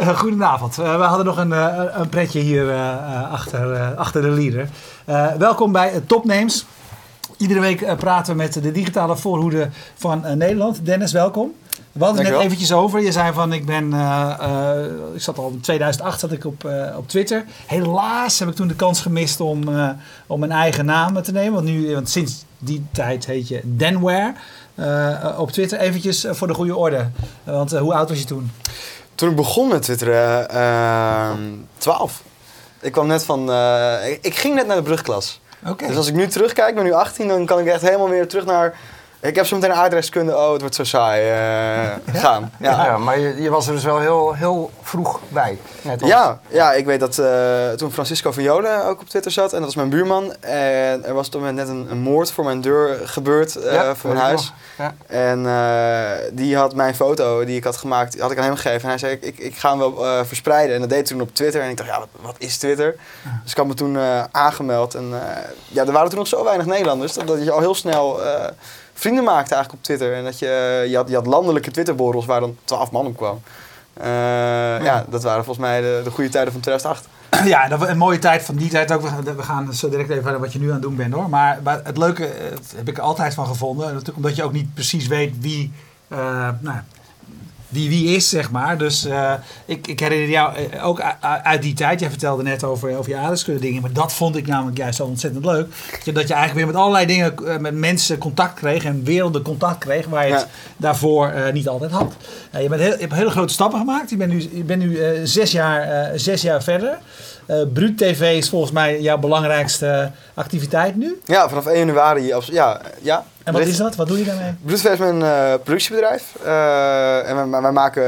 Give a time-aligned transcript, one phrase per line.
[0.00, 0.78] Uh, goedenavond.
[0.78, 2.74] Uh, we hadden nog een, uh, een pretje hier
[3.30, 4.68] achter, achter de leader.
[5.38, 6.66] welkom bij Topnames.
[7.36, 10.86] Iedere week praten we met de digitale voorhoede van Nederland.
[10.86, 11.52] Dennis, welkom.
[11.92, 13.00] We hadden het net eventjes over.
[13.00, 13.86] Je zei van, ik ben,
[15.14, 17.44] ik zat al in 2008 zat ik op, op Twitter.
[17.66, 19.62] Helaas heb ik toen de kans gemist om,
[20.26, 21.52] om mijn eigen naam te nemen.
[21.52, 24.34] Want, nu, want sinds die tijd heet je Denware.
[25.36, 27.08] op Twitter eventjes voor de goede orde.
[27.44, 28.50] want hoe oud was je toen?
[29.20, 31.30] Toen ik begon met twitteren, uh,
[31.78, 32.22] 12.
[32.80, 35.40] Ik kwam net van, uh, ik, ik, ging net naar de brugklas.
[35.66, 35.88] Okay.
[35.88, 38.28] Dus als ik nu terugkijk, ik ben nu 18, dan kan ik echt helemaal weer
[38.28, 38.78] terug naar
[39.20, 42.52] ik heb zo meteen aardrijkskunde, oh het wordt zo saai, uh, gaan.
[42.58, 42.84] Ja.
[42.84, 42.98] ja.
[42.98, 45.58] maar je, je, was er dus wel heel, heel vroeg bij.
[45.98, 49.56] ja, ja, ik weet dat uh, toen Francisco van Jolen ook op Twitter zat en
[49.56, 50.34] dat was mijn buurman.
[50.40, 53.90] En er was op dat moment net een, een moord voor mijn deur gebeurd, uh,
[53.94, 54.52] voor mijn huis.
[54.78, 54.94] Ja.
[55.06, 55.42] En
[56.32, 58.82] die had mijn foto die ik had gemaakt, had ik aan hem gegeven.
[58.82, 60.74] En hij zei, ik, ik, ga hem wel verspreiden.
[60.74, 61.62] En dat deed toen op Twitter.
[61.62, 62.96] En ik dacht, ja, wat, wat is Twitter?
[63.42, 63.98] Dus ik had me toen
[64.30, 64.94] aangemeld.
[64.94, 65.12] En
[65.68, 68.20] ja, er waren toen nog zo weinig Nederlanders, dat, dat je al heel snel
[69.00, 70.14] vrienden maakte eigenlijk op Twitter.
[70.14, 73.40] En dat je, je, had, je had landelijke Twitterborrels waar dan twaalf man op kwam.
[74.00, 74.06] Uh,
[74.84, 75.04] ja.
[75.08, 77.08] dat waren volgens mij de, de goede tijden van 2008.
[77.44, 79.02] Ja, dat een mooie tijd van die tijd ook.
[79.36, 81.28] We gaan zo direct even verder wat je nu aan het doen bent hoor.
[81.28, 83.86] Maar, het leuke eh, heb ik er altijd van gevonden.
[83.86, 85.72] Natuurlijk omdat je ook niet precies weet wie,
[86.08, 86.18] uh,
[86.60, 86.78] nou,
[87.70, 88.78] wie wie is, zeg maar.
[88.78, 89.32] Dus uh,
[89.64, 91.02] ik, ik herinner jou eh, ook
[91.42, 92.00] uit die tijd.
[92.00, 93.82] Jij vertelde net over, over je aardrijkskunde dingen.
[93.82, 95.66] Maar dat vond ik namelijk juist zo ontzettend leuk.
[95.90, 98.84] Dat je, dat je eigenlijk weer met allerlei dingen, uh, met mensen contact kreeg.
[98.84, 100.46] En werelden contact kreeg waar je het
[100.76, 102.12] daarvoor niet altijd had.
[102.60, 104.10] je, bent heel, je hebt hele grote stappen gemaakt.
[104.10, 106.98] Je bent nu, je bent nu zes, jaar, zes jaar verder.
[107.72, 111.20] Bruut TV is volgens mij jouw belangrijkste activiteit nu.
[111.24, 112.34] Ja, vanaf 1 januari.
[112.50, 113.24] Ja, ja.
[113.52, 113.96] En wat is dat?
[113.96, 114.54] Wat doe je daarmee?
[114.66, 116.34] TV is mijn uh, productiebedrijf.
[116.44, 118.02] Uh, en wij, wij maken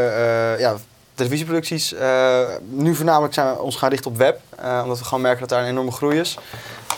[0.58, 0.74] ja,
[1.14, 1.94] televisieproducties.
[2.68, 4.40] nu voornamelijk zijn we ons gaan richten op web.
[4.82, 6.38] omdat we gewoon merken dat daar een enorme groei is.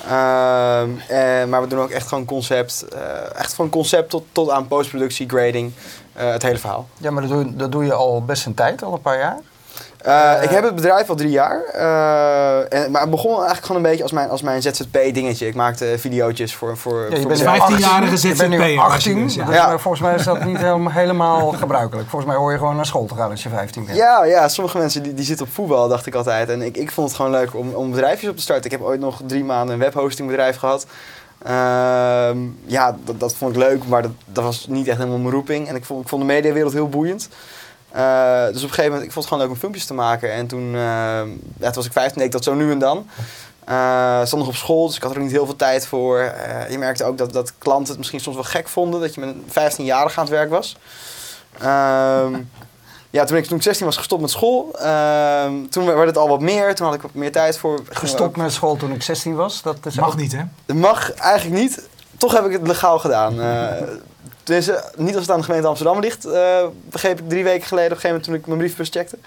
[0.08, 2.84] Ehm, en, maar we doen ook echt gewoon concept.
[3.36, 5.72] echt van concept tot, tot aan postproductie, grading.
[6.12, 6.88] het hele verhaal.
[6.98, 9.38] Ja, maar dat doe, dat doe je al best een tijd, al een paar jaar.
[10.06, 11.62] Uh, ik heb het bedrijf al drie jaar.
[11.74, 15.46] Uh, en, maar het begon eigenlijk gewoon een beetje als mijn, als mijn ZZP-dingetje.
[15.46, 18.42] Ik maakte video's voor, voor, ja, je bent 15-jarige ZZP.
[18.42, 19.22] Je bent 18.
[19.22, 19.78] Dus, ja.
[19.78, 22.08] Volgens mij is dat niet helemaal gebruikelijk.
[22.08, 23.96] Volgens mij hoor je gewoon naar school te gaan als je 15 bent.
[23.96, 26.48] Ja, ja sommige mensen die, die zitten op voetbal, dacht ik altijd.
[26.48, 28.64] En ik, ik vond het gewoon leuk om, om bedrijfjes op te starten.
[28.64, 30.86] Ik heb ooit nog drie maanden een webhostingbedrijf gehad.
[31.46, 31.50] Uh,
[32.64, 35.68] ja, dat, dat vond ik leuk, maar dat, dat was niet echt helemaal mijn roeping.
[35.68, 37.28] En ik vond, ik vond de mediawereld heel boeiend.
[37.96, 40.32] Uh, dus op een gegeven moment, ik vond het gewoon leuk om filmpjes te maken.
[40.32, 41.24] En toen, uh, ja,
[41.58, 43.06] toen was ik 15, deed ik dat zo nu en dan.
[43.68, 46.32] Uh, stond nog op school, dus ik had er niet heel veel tijd voor.
[46.70, 49.28] je merkte ook dat, dat klanten het misschien soms wel gek vonden dat je met
[49.28, 50.76] een 15-jarige aan het werk was.
[51.58, 52.34] Ehm,
[53.10, 56.28] ja, toen ik, toen ik 16 was gestopt met school, ehm, toen werd het al
[56.28, 56.74] wat meer.
[56.74, 57.80] Toen had ik wat meer tijd voor.
[57.88, 59.62] Gestopt met school toen ik 16 was?
[59.62, 60.42] Dat is mag niet, hè?
[60.66, 61.88] Dat mag eigenlijk niet.
[62.16, 63.40] Toch heb ik het legaal gedaan.
[64.44, 66.34] Tenminste, niet als het aan de gemeente Amsterdam ligt, uh,
[66.90, 69.18] begreep ik drie weken geleden op een gegeven moment toen ik mijn briefbus checkte.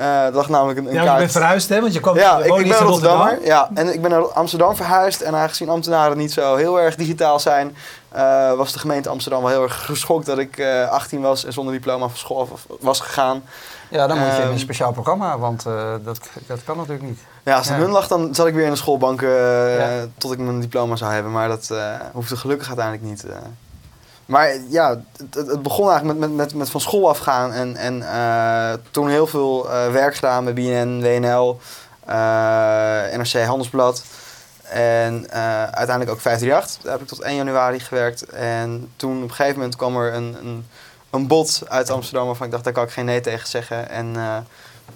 [0.00, 1.12] Uh, dat lag namelijk een, een ja, kaart.
[1.12, 3.38] je bent verhuisd hè, want je kwam Ja, ik, ik ben Rotterdammer.
[3.44, 5.20] Ja, en ik ben naar Amsterdam verhuisd.
[5.20, 7.76] En aangezien ambtenaren niet zo heel erg digitaal zijn,
[8.16, 11.74] uh, was de gemeente Amsterdam wel heel erg geschokt dat ik 18 was en zonder
[11.74, 12.48] diploma van school
[12.80, 13.42] was gegaan.
[13.90, 15.62] Ja, dan moet je in een ehm, speciaal programma, want
[16.04, 17.20] dat, dat kan natuurlijk niet.
[17.42, 17.82] Ja, als het ja.
[17.82, 20.06] hun lag, dan zat ik weer in de schoolbank ja.
[20.18, 21.32] tot ik mijn diploma zou hebben.
[21.32, 21.72] Maar dat
[22.12, 23.24] hoefde gelukkig uiteindelijk niet.
[24.28, 28.72] Maar ja, het, het, begon eigenlijk met, met, met, van school afgaan en, en uh,
[28.90, 31.60] toen heel veel uh, werk gedaan bij BNN, WNL,
[32.04, 34.04] eh, NRC Handelsblad.
[34.62, 35.30] En
[35.70, 36.82] uiteindelijk ook 538.
[36.82, 38.22] Daar heb ik tot 1 januari gewerkt.
[38.26, 40.66] En toen op een gegeven moment kwam er een, een,
[41.10, 43.90] een bod uit Amsterdam waarvan ik dacht, daar kan ik geen nee tegen zeggen.
[43.90, 44.16] En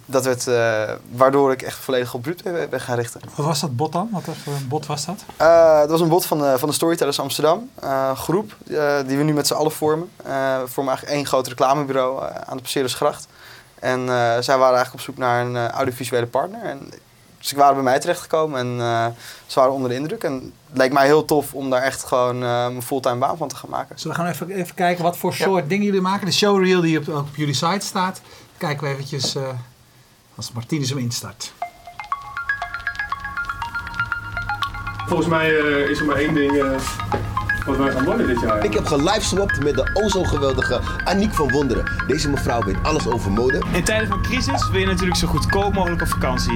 [0.07, 3.21] dat werd, uh, waardoor ik echt volledig op Bruut ben gaan richten.
[3.35, 4.09] Wat was dat bot dan?
[4.13, 5.25] Wat voor een bot was dat?
[5.41, 7.71] Uh, dat was een bot van de, van de Storytellers Amsterdam.
[7.85, 8.57] Uh, groep
[9.07, 10.11] die we nu met z'n allen vormen.
[10.17, 13.27] we vormen eigenlijk één groot reclamebureau aan de Passeerdersgracht.
[13.79, 14.07] En
[14.43, 16.63] zij waren eigenlijk op zoek naar een audiovisuele partner.
[16.63, 16.93] En,
[17.51, 18.77] ik waren bij mij terechtgekomen en
[19.47, 20.23] ze waren onder de indruk.
[20.23, 23.57] En het leek mij heel tof om daar echt gewoon mijn fulltime baan van te
[23.57, 23.99] gaan maken.
[23.99, 26.27] Zullen we gaan even, even kijken wat voor soort dingen jullie maken?
[26.27, 28.21] De showreel die op, op jullie site staat.
[28.57, 29.37] Kijken we eventjes
[30.43, 31.53] als Martinez hem instart.
[35.07, 36.71] Volgens mij uh, is er maar één ding uh,
[37.67, 38.65] wat wij gaan worden dit jaar.
[38.65, 41.91] Ik heb geliveswapt met de o zo geweldige Aniek van Wonderen.
[42.07, 43.63] Deze mevrouw weet alles over mode.
[43.73, 46.55] In tijden van crisis wil je natuurlijk zo goedkoop mogelijk op vakantie.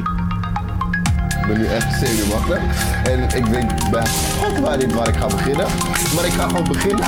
[1.41, 2.59] Ik ben nu echt zenuwachtig
[3.05, 4.07] en ik weet bij
[4.41, 5.67] God waar, waar ik ga beginnen.
[6.15, 7.05] Maar ik ga gewoon beginnen.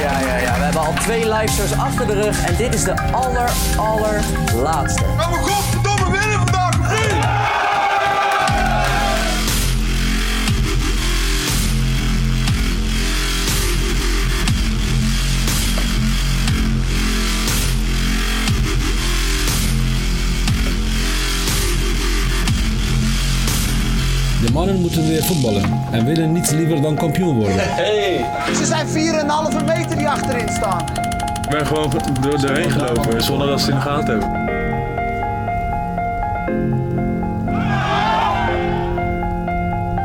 [0.00, 0.56] Ja, ja, ja.
[0.58, 5.04] We hebben al twee live achter de rug en dit is de aller, allerlaatste.
[24.58, 27.56] Mannen moeten weer voetballen en willen niets liever dan kampioen worden.
[28.58, 30.84] Ze zijn 4,5 meter die achterin staan.
[31.42, 31.90] Ik ben gewoon
[32.20, 34.46] door, doorheen gelopen zonder dat ze in de gaten hebben.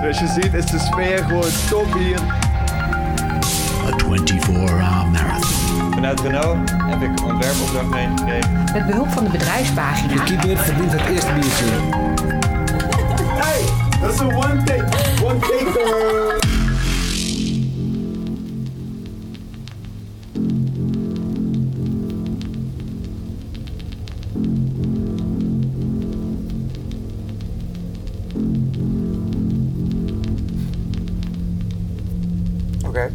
[0.01, 2.19] Zoals je ziet is de sfeer gewoon top hier.
[3.85, 4.75] A 24-hour
[5.11, 5.94] marathon.
[5.94, 8.63] Vanuit Renault heb ik ontwerpopdracht meegekregen.
[8.73, 10.13] Met behulp van de bedrijfspagina.
[10.13, 11.65] De keeper verdient het eerste biertje.
[14.09, 14.85] Is een one take.
[15.23, 16.41] One taker.
[32.85, 33.11] Oké.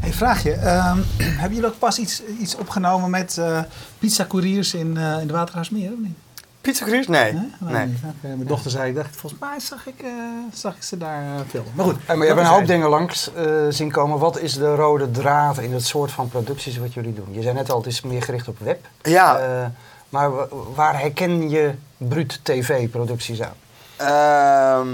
[0.00, 0.52] Hey, vraag je.
[0.52, 0.98] ehm,
[1.40, 3.60] hebben jullie ook pas iets, iets opgenomen met eh
[3.98, 6.16] pizza couriers in, eh, in de Watergaasmeer of niet?
[6.62, 7.10] Pizza Cruise?
[7.10, 7.32] Nee.
[7.32, 7.50] Nee?
[7.60, 7.86] nee.
[8.20, 10.10] Mijn dochter zei, ik dacht, volgens mij zag ik, eh,
[10.52, 11.72] zag ik ze daar eh, filmen.
[11.74, 12.06] Maar goed.
[12.06, 14.18] Maar je hebt een hoop dingen langs eh, zien komen.
[14.18, 17.26] Wat is de rode draad in het soort van producties wat jullie doen?
[17.30, 18.86] Je zei net al, het is meer gericht op web.
[19.02, 19.38] Ja.
[19.38, 19.66] Eh,
[20.08, 23.54] maar wa- waar herken je bruut tv-producties aan?
[23.96, 24.88] Ehm,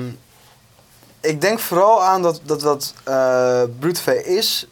[1.20, 4.67] ik denk vooral aan dat dat wat uh, Brute V is.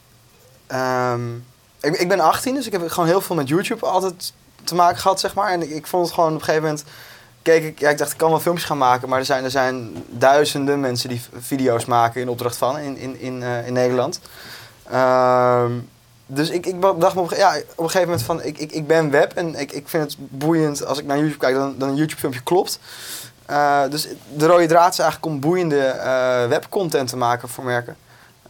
[0.66, 1.34] Ehm,
[1.80, 4.32] ik, ik ben 18, dus ik heb gewoon heel veel met YouTube altijd
[4.64, 5.50] te maken gehad, zeg maar.
[5.50, 6.84] En ik, ik vond het gewoon op een gegeven moment.
[7.42, 9.50] Keek ik, ja, ik dacht, ik kan wel filmpjes gaan maken, maar er zijn, er
[9.50, 14.20] zijn duizenden mensen die video's maken in opdracht van in, in, in, eh, in Nederland.
[14.90, 15.72] Ehm,
[16.26, 18.86] dus ik, ik dacht me op, ja, op een gegeven moment van, ik, ik, ik
[18.86, 21.88] ben web en ik, ik vind het boeiend als ik naar YouTube kijk, dan, dan
[21.88, 22.78] een YouTube filmpje klopt.
[23.50, 27.96] Uh, dus de rode draad is eigenlijk om boeiende uh, webcontent te maken voor merken.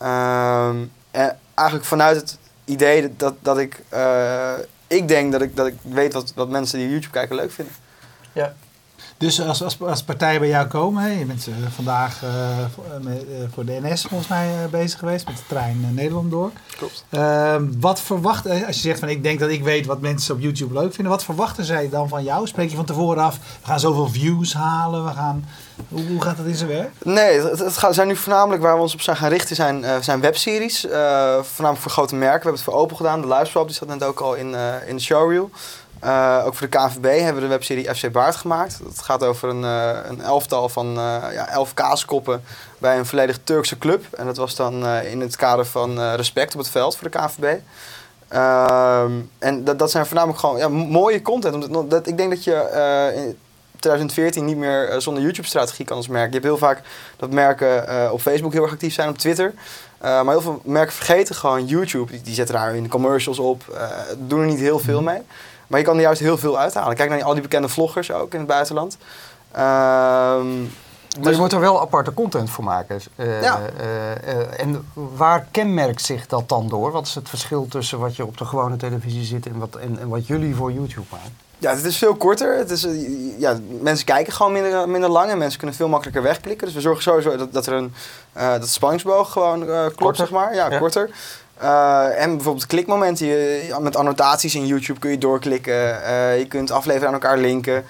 [0.02, 3.82] Um, en eigenlijk vanuit het idee dat, dat ik,
[4.86, 7.74] ik denk dat ik, dat ik weet wat, wat mensen die YouTube kijken leuk vinden.
[8.32, 8.54] Ja.
[9.18, 12.30] Dus als, als, als partijen bij jou komen, hè, je bent uh, vandaag uh,
[12.74, 16.50] voor, met, uh, voor de NS volgens mij bezig geweest met de trein Nederland door.
[16.76, 17.04] Klopt.
[17.10, 20.40] Ehm, wat verwacht, als je zegt van ik denk dat ik weet wat mensen op
[20.40, 22.46] YouTube leuk vinden, wat verwachten zij dan van jou?
[22.46, 25.44] Spreek je van tevoren af, we gaan zoveel views halen, we gaan,
[25.88, 26.90] hoe, gaat dat in zijn werk?
[27.02, 30.20] Nee, het, gaat, zijn nu voornamelijk waar we ons op zijn gaan richten zijn, zijn
[30.20, 30.80] webseries,
[31.42, 32.38] voornamelijk voor grote merken.
[32.38, 34.54] We hebben het voor Opel gedaan, de Liveswap, die zat net ook al in,
[34.86, 35.50] in de showreel.
[36.04, 38.80] Uh, ook voor de KNVB hebben we de webserie FC Baard gemaakt.
[38.82, 40.94] Dat gaat over een, uh, een elftal van uh,
[41.32, 42.42] ja, elf kaaskoppen
[42.78, 44.04] bij een volledig Turkse club.
[44.12, 47.58] En dat was dan in het kader van respect op het veld voor de KNVB.
[49.38, 51.90] en dat, dat zijn voornamelijk gewoon ja, mooie content.
[51.90, 53.34] Dat, ik denk dat je
[53.78, 56.26] 2014 niet meer zonder YouTube-strategie kan als merk.
[56.26, 56.82] Je hebt heel vaak
[57.16, 59.54] dat merken op Facebook heel erg actief zijn, op Twitter.
[60.02, 62.12] Uh, maar heel veel merken vergeten gewoon YouTube.
[62.12, 63.78] Die, die zetten daar hun commercials op.
[64.18, 65.22] Doen er niet heel veel mee.
[65.66, 66.96] Maar je kan er juist heel veel uithalen.
[66.96, 68.96] Kijk naar al die bekende vloggers ook in het buitenland.
[69.52, 69.58] Uh,
[71.16, 73.00] maar dus je moet er wel aparte content voor maken.
[73.16, 73.60] Uh, ja.
[73.80, 76.90] Uh, en waar kenmerkt zich dat dan door?
[76.90, 79.98] Wat is het verschil tussen wat je op de gewone televisie zit en wat, en,
[79.98, 81.36] en wat jullie voor YouTube maken?
[81.58, 82.56] Ja, het is veel korter.
[82.56, 86.22] Het is, uh, ja, mensen kijken gewoon minder, minder lang en mensen kunnen veel makkelijker
[86.22, 86.66] wegklikken.
[86.66, 87.94] Dus we zorgen sowieso dat, dat er een
[88.36, 90.16] uh, dat de spanningsboog gewoon uh, klopt, korter.
[90.16, 90.54] zeg maar.
[90.54, 90.78] Ja, ja.
[90.78, 91.10] korter.
[91.62, 93.26] Uh, en bijvoorbeeld klikmomenten.
[93.26, 95.74] Je, met annotaties in YouTube kun je doorklikken.
[96.38, 97.84] je kunt afleveren aan elkaar linken.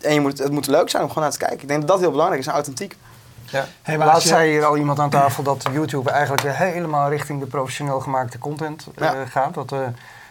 [0.00, 1.60] en je moet, het moet leuk zijn om gewoon naar te kijken.
[1.60, 2.96] Ik denk dat dat heel belangrijk is en authentiek.
[3.44, 3.66] Ja.
[3.82, 4.28] Hey, Laatst je...
[4.28, 8.86] zei hier al iemand aan tafel dat YouTube eigenlijk helemaal richting de professioneel gemaakte content
[8.96, 9.24] ja.
[9.26, 9.54] gaat.
[9.54, 9.72] Dat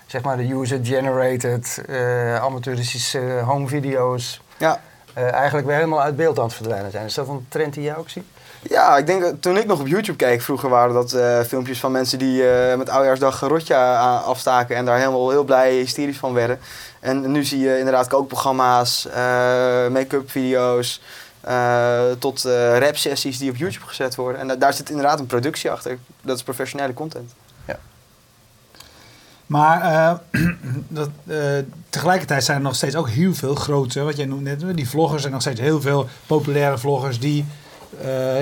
[0.07, 4.81] zeg maar de user-generated, uh, amateuristische home video's ja.
[5.17, 7.05] uh, eigenlijk weer helemaal uit beeld aan het verdwijnen zijn.
[7.05, 8.23] Is dat een trend die jij ook ziet?
[8.61, 11.79] Ja, ik denk dat toen ik nog op YouTube keek, vroeger waren dat uh, filmpjes
[11.79, 12.43] van mensen die
[12.77, 16.59] met oudjaarsdag rotje afstaken en daar helemaal heel blij hysterisch van werden.
[16.99, 19.07] En nu zie je inderdaad kookprogramma's,
[19.91, 21.01] make-up video's,
[22.19, 22.43] tot
[22.79, 24.49] rap sessies die op YouTube gezet worden.
[24.49, 25.97] En daar zit inderdaad een productie achter.
[26.21, 27.33] Dat is professionele content.
[29.47, 29.81] Maar
[30.33, 30.41] uh,
[30.87, 31.37] dat, uh,
[31.89, 35.21] tegelijkertijd zijn er nog steeds ook heel veel grote, wat jij noemt net, die vloggers
[35.21, 37.45] zijn nog steeds heel veel populaire vloggers die,
[38.01, 38.41] uh,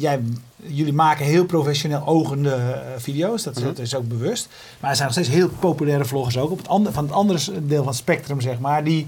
[0.00, 0.20] jij,
[0.56, 3.74] jullie maken heel professioneel ogende video's, dat, mm-hmm.
[3.74, 4.48] dat, is ook bewust.
[4.80, 7.66] Maar er zijn nog steeds heel populaire vloggers ook op het andere, van het andere
[7.66, 9.06] deel van het spectrum, zeg maar, die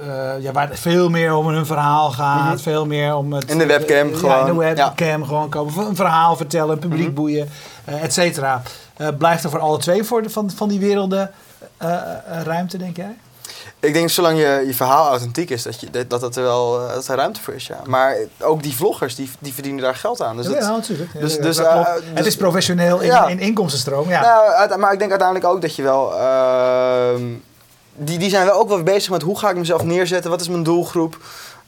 [0.00, 2.54] eh, ja, waar het veel meer om hun verhaal gaat.
[2.54, 2.58] Mhm.
[2.58, 3.50] Veel meer om het...
[3.50, 4.48] In de webcam ja, gewoon.
[4.48, 5.86] in de webcam gewoon komen.
[5.86, 7.14] Een verhaal vertellen, een publiek Mhm.
[7.14, 7.48] boeien,
[7.84, 8.62] eh, et cetera.
[8.98, 11.30] Eh, blijft er voor alle twee voor de, van, van die werelden
[11.76, 13.16] eh, eh, ruimte, denk jij?
[13.80, 17.08] Ik denk zolang je, je verhaal authentiek is, dat, je, dat, dat, er wel dat
[17.08, 17.66] er ruimte voor is.
[17.66, 17.80] Ja.
[17.86, 20.36] Maar ook die vloggers, die, die verdienen daar geld aan.
[20.36, 21.12] Dus dat, ja, natuurlijk.
[21.20, 21.88] Dus, Ja, dus, dat klopt.
[21.88, 23.26] het dus- is professioneel in, Ja.
[23.26, 24.08] in inkomstenstroom.
[24.08, 24.20] Ja.
[24.20, 26.14] Nou, maar ik denk uiteindelijk ook dat je wel.
[26.18, 27.22] ehm,
[27.98, 30.48] die, die zijn wel ook wel bezig met hoe ga ik mezelf neerzetten, wat is
[30.48, 31.18] mijn doelgroep.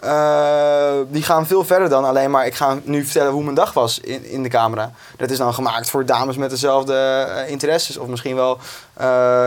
[0.00, 3.72] Eh, die gaan veel verder dan alleen maar ik ga nu vertellen hoe mijn dag
[3.72, 4.92] was in, in de camera.
[5.16, 7.96] Dat is dan gemaakt voor dames met dezelfde eh, interesses.
[7.96, 8.58] Of misschien wel,
[8.94, 9.06] eh,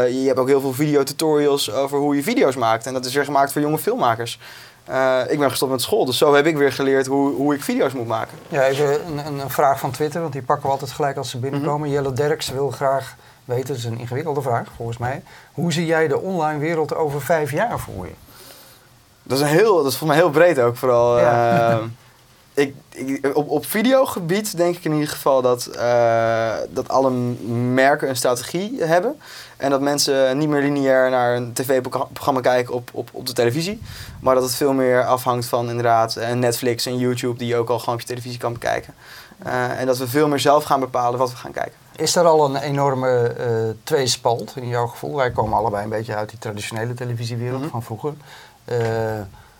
[0.09, 2.85] je hebt ook heel veel videotutorials over hoe je video's maakt.
[2.85, 4.39] En dat is weer gemaakt voor jonge filmmakers.
[4.85, 7.63] Eh, ik ben gestopt met school, dus zo heb ik weer geleerd hoe, hoe ik
[7.63, 8.37] video's moet maken.
[8.47, 11.39] Ja, even een, een, vraag van Twitter, want die pakken we altijd gelijk als ze
[11.39, 11.89] binnenkomen.
[11.89, 15.23] Jelle Derks wil graag weten, het is een ingewikkelde vraag volgens mij.
[15.53, 18.13] Hoe zie jij de online wereld over vijf jaar voor je?
[19.23, 21.19] Dat is, een heel, dat is voor mij heel breed ook vooral.
[21.19, 21.69] Ja.
[21.69, 21.77] Eh,
[22.53, 27.09] ik, ik, op, op videogebied denk ik in ieder geval dat, eh, dat alle
[27.73, 29.19] merken een strategie hebben.
[29.57, 33.81] En dat mensen niet meer lineair naar een tv-programma kijken op, op, op de televisie.
[34.21, 37.69] Maar dat het veel meer afhangt van inderdaad eh, Netflix en YouTube die je ook
[37.69, 38.93] al gewoon op je televisie kan bekijken.
[39.43, 41.73] Eh, en dat we veel meer zelf gaan bepalen wat we gaan kijken.
[41.95, 43.47] Is er al een enorme eh
[43.83, 45.15] tweespalt in jouw gevoel?
[45.15, 47.69] Wij komen allebei een beetje uit die traditionele televisiewereld Mhm.
[47.69, 48.13] van vroeger.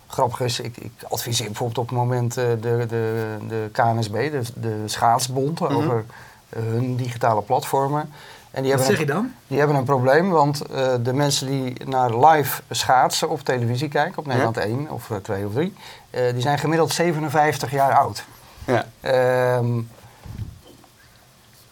[0.06, 4.40] Grappig is, ik, ik adviseer bijvoorbeeld op het moment eh, de, de, de KNSB, de,
[4.54, 5.72] de schaatsbond, Mhm.
[5.74, 6.04] over
[6.48, 8.12] eh, hun digitale platformen.
[8.50, 9.32] En die Wat hebben zeg je een- dan?
[9.46, 14.18] Die hebben een probleem, want eh, de mensen die naar live schaatsen op televisie kijken,
[14.18, 15.74] op Nederland 1 of eh, 2 of 3,
[16.10, 18.24] eh, die zijn gemiddeld 57 jaar oud.
[18.64, 18.84] Ja.
[19.00, 19.80] Ehm,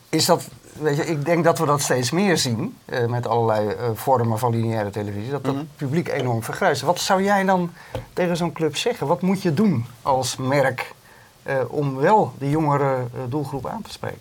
[0.08, 3.68] is dat, weet je, ik denk dat we dat steeds meer zien eh, met allerlei
[3.68, 5.64] eh, vormen van lineaire televisie, dat dat Mhm.
[5.76, 6.82] publiek enorm vergrijst.
[6.82, 7.72] Wat zou jij dan
[8.12, 9.06] tegen zo'n club zeggen?
[9.06, 10.92] Wat moet je doen als merk
[11.42, 12.96] eh, om wel die jongere
[13.28, 14.20] doelgroep aan te spreken?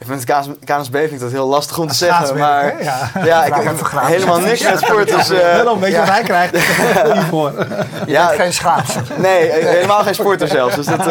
[0.00, 2.38] Ik vind het KNS KNSB vind ik dat heel lastig om te zeggen.
[2.38, 2.82] Maar?
[2.82, 3.10] Ja.
[3.24, 5.08] ja, ik helemaal niks met sport.
[5.08, 6.00] Dus, eh, Wel een beetje ja.
[6.00, 6.56] wat hij krijgt
[8.06, 8.26] Ja.
[8.26, 9.02] geen schaatser.
[9.16, 10.74] Nee, helemaal geen sporter zelfs.
[10.74, 11.02] Dus dat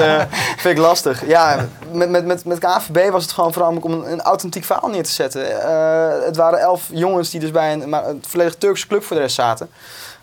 [0.58, 1.28] vind ik lastig.
[1.28, 1.66] Ja,
[1.98, 5.04] met, met, met, met KNVB was het gewoon vooral om een, een authentiek verhaal neer
[5.04, 5.62] te zetten.
[5.62, 9.16] Eh, het waren elf jongens die dus bij een, maar een volledig Turkse club voor
[9.16, 9.70] de rest zaten.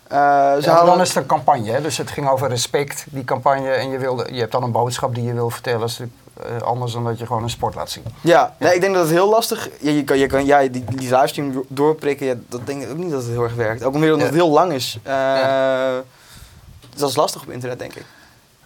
[0.09, 1.81] Ze Ja, hadden- dan is het een campagne, hè?
[1.81, 3.69] dus het ging over respect, die campagne.
[3.69, 5.79] En je, wilde, je hebt dan een boodschap die je wil vertellen.
[5.79, 8.03] Dat is eh, anders dan dat je gewoon een sport laat zien.
[8.21, 10.83] Ja, nee, ik denk dat het heel lastig ja, je kan, je kan ja, die,
[10.95, 12.25] die livestream do- doorprikken.
[12.25, 13.83] Ja, dat denk ik ook niet dat het heel erg werkt.
[13.83, 14.99] Ook omdat het heel lang is.
[16.89, 18.05] Dus dat is lastig op internet, denk ik.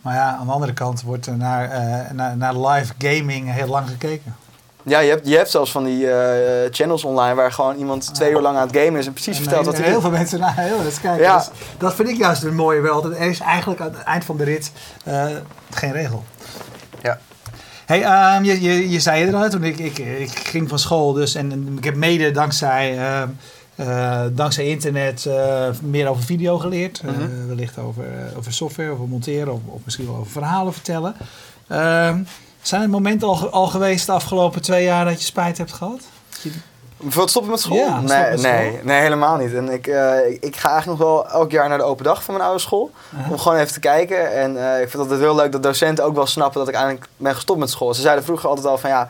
[0.01, 3.67] Maar ja, aan de andere kant wordt er naar, eh, naar, naar live gaming heel
[3.67, 4.35] lang gekeken.
[4.83, 8.31] Ja, je hebt, je hebt zelfs van die eh, channels online waar gewoon iemand twee
[8.31, 10.09] uur lang aan het gamen is en precies En vertelt wat er hij heel doet.
[10.09, 11.23] veel mensen naar heel dat kijken.
[11.23, 11.37] Ja.
[11.37, 13.01] Dus dat vind ik juist het mooie wel.
[13.01, 14.71] Dat er is eigenlijk aan het eind van de rit
[15.03, 15.25] eh,
[15.69, 16.23] geen regel.
[17.01, 17.19] Ja.
[17.85, 21.13] Hey, ehm, je, je, je zei het al, toen ik, ik, ik ging van school
[21.13, 23.27] dus en, en ik heb mede dankzij, ehm,
[23.79, 27.01] eh, dankzij internet eh, meer over video geleerd.
[27.05, 27.48] Eh, Mhm.
[27.48, 28.03] wellicht over,
[28.38, 31.15] over software, over monteren of, of misschien wel over verhalen vertellen.
[31.67, 32.24] Ehm,
[32.62, 36.00] zijn er momenten al, al geweest de afgelopen twee jaar dat je spijt hebt gehad?
[37.03, 37.77] Het stoppen met school?
[37.77, 38.79] Ja, nee, met nee, school.
[38.83, 39.53] nee, helemaal niet.
[39.53, 42.33] En ik, ik, ik ga eigenlijk nog wel elk jaar naar de open dag van
[42.33, 42.91] mijn oude school.
[43.29, 44.33] Om gewoon even te kijken.
[44.33, 47.36] En ik vind het heel leuk dat docenten ook wel snappen dat ik eigenlijk ben
[47.36, 47.93] gestopt met school.
[47.93, 49.09] Ze zeiden vroeger altijd al van ja,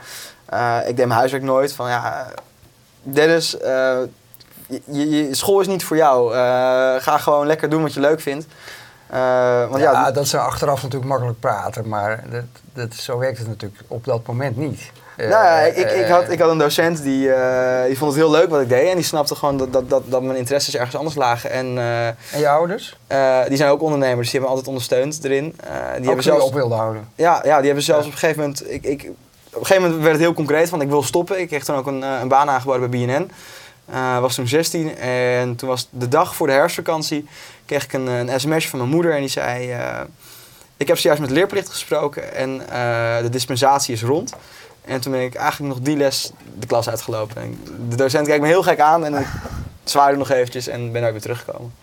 [0.82, 1.74] ik deed mijn huiswerk nooit.
[1.74, 2.28] Van ja,
[3.04, 3.58] Dennis,
[4.86, 6.34] je, school is niet voor jou.
[6.34, 6.40] Eh,
[7.00, 8.46] ga gewoon lekker doen wat je leuk vindt.
[9.08, 13.38] Eh, want ja, ja, dat is achteraf natuurlijk makkelijk praten, maar dat, dat, zo werkt
[13.38, 14.92] het natuurlijk op dat moment niet.
[15.18, 17.32] Nou ja, Eh, ik, ik, ik, had, ik had een docent die,
[17.88, 18.90] die vond het heel leuk wat ik deed.
[18.90, 21.52] En die snapte gewoon dat, dat, dat, dat mijn interesses ergens anders lagen.
[21.52, 21.78] En,
[22.32, 22.98] En je ouders?
[23.48, 25.44] die zijn ook ondernemers, die hebben me altijd ondersteund erin.
[25.44, 27.08] Die Ook hebben zelfs, op wilde houden.
[27.16, 28.72] ja, ja, die hebben zelfs op een gegeven moment...
[28.72, 29.10] Ik, ik,
[29.54, 31.40] op een gegeven moment werd het heel concreet van ik wil stoppen.
[31.40, 33.32] Ik kreeg toen ook een, een baan aangeboden bij BNN.
[33.92, 37.28] Eh was toen 16 en toen was de dag voor de herfstvakantie
[37.66, 39.72] kreeg ik een, een sms'je van mijn moeder en die zei...
[39.72, 40.02] eh,
[40.78, 44.34] ik heb zojuist met leerplicht gesproken en eh, de dispensatie is rond.
[44.82, 47.42] En toen ben ik eigenlijk nog die les de klas uitgelopen.
[47.42, 49.28] En de docent kijkt me heel gek aan en ik
[49.84, 51.74] zwaaide nog eventjes en ben daar weer teruggekomen.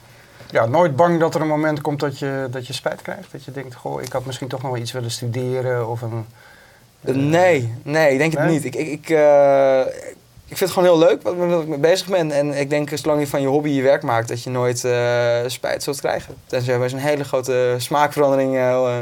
[0.51, 3.33] Ja, nooit bang dat er een moment komt dat je, dat je spijt krijgt?
[3.33, 6.27] Dat je denkt, goh, ik had misschien toch nog wel iets willen studeren of een...
[7.01, 8.65] Nee, nee, ik denk het niet.
[8.65, 9.09] Ik, ik, ik,
[10.49, 12.31] ik vind het gewoon heel leuk wat wat ik mee bezig ben.
[12.31, 15.37] En ik denk, zolang je van je hobby je werk maakt, dat je nooit eh,
[15.47, 16.35] spijt zult krijgen.
[16.47, 18.99] Tenzij bij zo'n hele grote smaakverandering eh,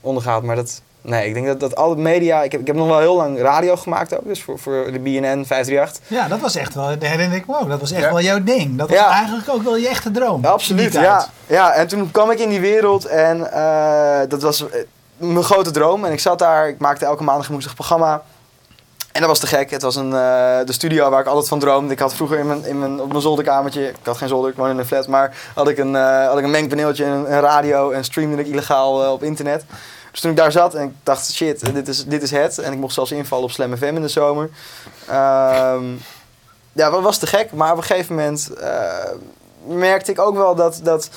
[0.00, 0.42] ondergaat.
[0.42, 2.42] Maar dat Nee, ik denk dat, dat alle media...
[2.42, 4.24] Ik heb, ik heb nog wel heel lang radio gemaakt ook.
[4.24, 6.02] Dus voor, voor de BNN 538.
[6.06, 7.68] Ja, dat was echt wel, daar herinner ik me ook.
[7.68, 8.78] Dat was echt wel jouw ding.
[8.78, 9.10] Dat was Ja.
[9.10, 10.42] eigenlijk ook wel je echte droom.
[10.42, 11.26] Ja, absoluut, ja.
[11.46, 11.72] ja.
[11.72, 13.38] En toen kwam ik in die wereld en
[14.28, 14.64] dat was
[15.16, 16.04] mijn grote droom.
[16.04, 18.22] En ik zat daar, ik maakte elke maandag en woensdag programma.
[19.12, 19.70] En dat was te gek.
[19.70, 21.92] Het was een, eh, de studio waar ik altijd van droomde.
[21.92, 24.56] Ik had vroeger in mijn, in mijn, op mijn zolderkamertje, ik had geen zolder, ik
[24.56, 27.40] woonde in een flat, maar had ik een, eh, had ik een mengpaneeltje en een,
[27.40, 29.64] radio en streamde ik illegaal eh, op internet.
[30.10, 32.58] Dus toen ik daar zat en ik dacht, shit, dit is, dit is het.
[32.58, 34.50] En ik mocht zelfs invallen op Slam FM in de zomer.
[35.06, 35.84] Ehm,
[36.72, 37.52] ja, dat was te gek.
[37.52, 38.50] Maar op een gegeven moment
[39.66, 41.10] merkte ik ook wel dat, dat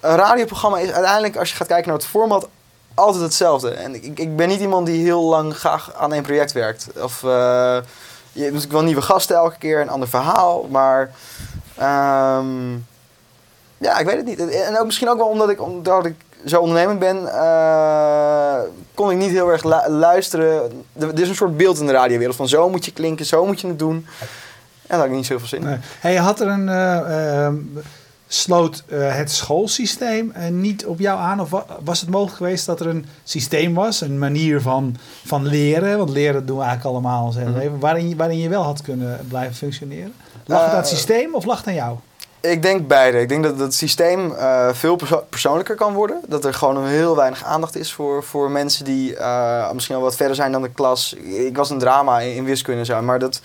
[0.00, 2.48] een radioprogramma is uiteindelijk, als je gaat kijken naar het format,
[2.96, 3.70] altijd hetzelfde.
[3.70, 6.86] En ik, ik ben niet iemand die heel lang graag aan één project werkt.
[7.02, 7.28] Of eh,
[8.32, 10.62] je hebt natuurlijk wel nieuwe gasten elke keer, een ander verhaal.
[10.70, 11.10] Maar
[11.76, 12.72] ehm,
[13.78, 14.38] ja, ik weet het niet.
[14.50, 16.14] En ook misschien ook wel omdat ik, omdat ik
[16.46, 18.58] zo ondernemend ben, eh,
[18.94, 20.84] kon ik niet heel erg lu- luisteren.
[20.98, 23.60] Er is een soort beeld in de radiowereld van zo moet je klinken, zo moet
[23.60, 24.06] je het doen.
[24.18, 24.26] En
[24.86, 25.66] daar had ik niet zoveel zin in.
[25.68, 25.78] Nee.
[26.00, 26.68] Hey, had er een.
[26.68, 27.48] eh,
[28.28, 31.40] sloot eh, het schoolsysteem eh, niet op jou aan?
[31.40, 35.46] Of wa- was het mogelijk geweest dat er een systeem was, een manier van, van
[35.46, 35.98] leren?
[35.98, 37.58] Want leren doen we eigenlijk allemaal ons hele Mhm.
[37.58, 37.78] leven.
[37.78, 40.14] Waarin, je- waarin je wel had kunnen blijven functioneren?
[40.46, 41.96] Lag het aan het Eh, systeem of lag het aan jou?
[42.40, 43.20] Ik denk beide.
[43.20, 44.32] Ik denk dat het systeem
[44.72, 46.20] veel perso- persoonlijker kan worden.
[46.28, 49.16] Dat er gewoon heel weinig aandacht is voor, voor mensen die
[49.72, 51.12] misschien al wat verder zijn dan de klas.
[51.24, 53.40] Ik was een drama in, in wiskunde en zo, maar dat,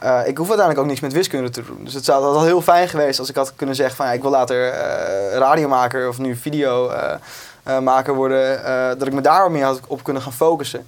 [0.00, 1.84] eh, ik hoef uiteindelijk ook niks met wiskunde te doen.
[1.84, 4.22] Dus het zou al heel fijn geweest als ik had kunnen zeggen van ja, ik
[4.22, 8.64] wil later eh, radiomaker of nu videomaker worden.
[8.64, 10.86] eh, dat ik me daar meer had op kunnen gaan focussen.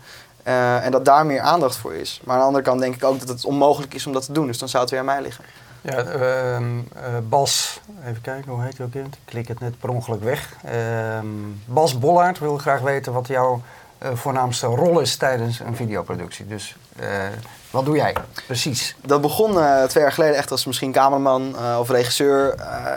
[0.83, 2.21] En dat daar meer aandacht voor is.
[2.25, 4.33] Maar aan de andere kant denk ik ook dat het onmogelijk is om dat te
[4.33, 4.47] doen.
[4.47, 5.45] Dus dan zou het weer aan mij liggen.
[5.81, 9.05] Ja, ehm, eh, Bas, even kijken, hoe heet hij ook in?
[9.05, 10.55] Ik klik het net per ongeluk weg.
[10.65, 11.27] Ehm,
[11.65, 13.63] Bas Bollaert wil graag weten wat jouw
[14.15, 16.47] voornaamste rol is tijdens een videoproductie.
[16.47, 17.09] Dus eh,
[17.71, 18.15] wat doe jij
[18.47, 18.97] precies?
[19.05, 22.55] Dat begon eh, twee jaar geleden echt als misschien cameraman eh, of regisseur.
[22.55, 22.93] eh,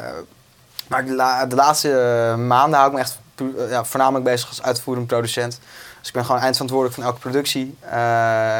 [0.87, 4.49] maar de, la- de laatste eh, maanden hou ik me echt eh, ja, voornamelijk bezig
[4.49, 5.59] als uitvoerend producent.
[5.99, 7.77] Dus ik ben gewoon eindverantwoordelijk van elke productie.
[7.79, 8.59] Eh,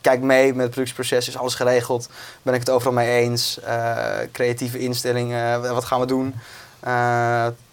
[0.00, 2.08] kijk mee met het productieproces, is alles geregeld?
[2.42, 3.60] Ben ik het overal mee eens?
[3.60, 3.94] Eh,
[4.32, 6.34] creatieve instellingen, wat gaan we doen?
[6.80, 6.90] Eh,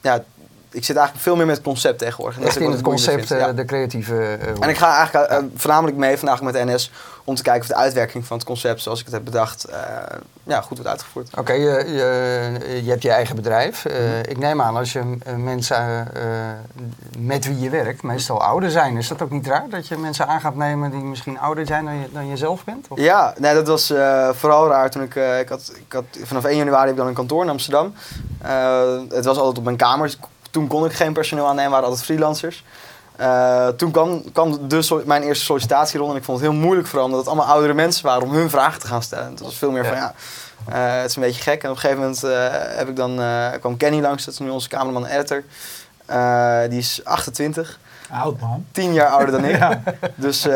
[0.02, 0.24] ja,
[0.72, 2.40] ik zit eigenlijk veel meer met het concept tegenwoordig.
[2.40, 3.54] En Echt in het concept, vind, eh, ja.
[3.54, 4.16] de creatieve...
[4.16, 6.92] eh, En ik ga eigenlijk eh, voornamelijk mee vandaag met NS
[7.24, 9.66] om te kijken of de uitwerking van het concept zoals ik het heb bedacht
[10.44, 11.30] ja, goed wordt uitgevoerd.
[11.38, 13.86] Oké, je, je, je hebt je eigen bedrijf.
[13.86, 13.96] Mhm.
[14.28, 16.08] Ik neem aan als je mensen
[17.18, 18.98] met wie je werkt meestal ouder zijn.
[18.98, 21.86] Is dat ook niet raar dat je mensen aan gaat nemen die misschien ouder zijn
[21.86, 22.88] dan, je, dan jezelf bent?
[22.90, 23.00] Of?
[23.00, 23.94] Ja, nee, dat was
[24.32, 27.14] vooral raar toen ik, ik, had, ik had vanaf 1 januari heb ik dan een
[27.14, 27.94] kantoor in Amsterdam.
[29.10, 30.16] Het was altijd op mijn kamer.
[30.58, 32.64] Toen kon ik geen personeel aannemen, waren altijd freelancers.
[33.16, 34.60] Eh, toen kwam, kwam
[35.06, 38.06] mijn eerste sollicitatieronde en ik vond het heel moeilijk vooral omdat het allemaal oudere mensen
[38.06, 39.30] waren om hun vragen te gaan stellen.
[39.30, 40.14] Het was veel meer van ja,
[40.66, 41.64] eh, het is een beetje gek.
[41.64, 44.40] En op een gegeven moment eh, heb ik dan, eh, kwam Kenny langs, dat is
[44.40, 45.44] nu onze cameraman en editor.
[46.08, 47.80] Eh, die is 28.
[48.12, 48.66] Oud man.
[48.72, 49.58] Tien jaar ouder dan ik.
[49.58, 49.84] Ja.
[50.16, 50.54] Dus, eh,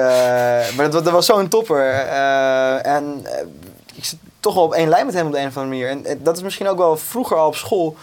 [0.76, 1.90] maar dat, dat was zo'n topper.
[1.90, 3.26] Eh, en
[3.94, 6.06] ik zit toch wel op één lijn met hem op de een of andere manier.
[6.08, 7.96] En, dat is misschien ook wel vroeger al op school.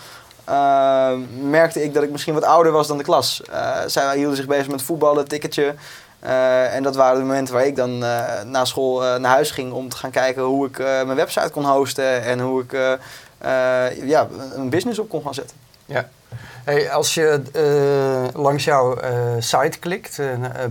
[0.49, 3.43] Eh, merkte ik dat ik misschien wat ouder was dan de klas.
[3.51, 5.75] Eh, zij hielden zich bezig met voetballen, ticketje.
[6.21, 9.73] Eh, en dat waren de momenten waar ik dan eh, na school naar huis ging
[9.73, 12.99] om te gaan kijken hoe ik mijn website kon hosten en hoe ik
[14.05, 15.57] ja, een business op kon gaan zetten.
[15.87, 16.09] Ja.
[16.65, 17.43] Hey, als je
[18.35, 18.97] langs jouw
[19.39, 20.21] site klikt,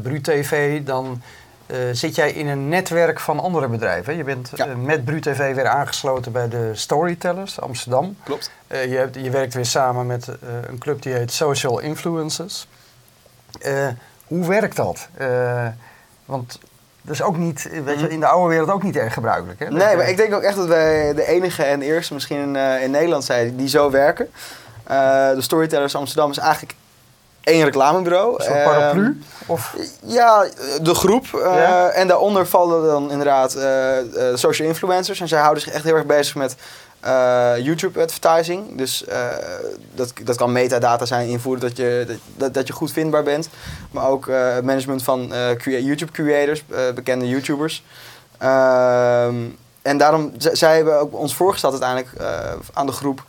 [0.02, 1.22] BruTV, dan
[1.68, 4.18] eh, zit jij in een netwerk van andere bedrijven.
[4.18, 8.18] Je bent eh, met BruTV weer aangesloten bij de Storytellers Amsterdam.
[8.24, 8.52] Klopt.
[8.68, 10.28] Eh, je, hebt, je werkt weer samen met
[10.68, 12.68] een club die heet Social Influencers.
[14.28, 15.08] Hoe werkt dat?
[16.26, 16.60] Want
[17.02, 19.60] dat is ook niet, weet je, in de oude wereld ook niet erg gebruikelijk.
[19.60, 19.70] Hè?
[19.70, 22.92] Nee, maar ik denk ook echt dat wij de enige en eerste misschien in, in
[22.92, 24.30] Nederland zijn die zo werken.
[24.86, 26.76] De Storytellers Amsterdam is eigenlijk
[27.48, 28.34] één reclamebureau.
[28.38, 29.22] Een soort Ehm, paraplu?
[29.46, 29.76] Of?
[30.04, 30.46] Ja,
[30.82, 31.26] de groep.
[31.34, 31.90] eh, Ja.
[31.90, 35.20] En daaronder vallen dan inderdaad eh, eh, social influencers.
[35.20, 36.56] En zij houden zich echt heel erg bezig met
[37.00, 38.78] eh, YouTube advertising.
[38.78, 39.06] Dus
[39.96, 43.50] dat, dat kan metadata zijn, invoeren dat je, dat, dat je goed vindbaar bent.
[43.92, 44.28] Maar ook
[44.64, 47.84] management van crea- YouTube creators, eh, bekende YouTubers.
[48.38, 49.36] Ehm,
[49.82, 52.22] en daarom, zij hebben ook ons voorgesteld uiteindelijk
[52.74, 53.24] aan de groep.